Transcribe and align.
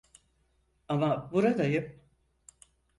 Ama 0.87 1.31
buradayım. 1.31 2.01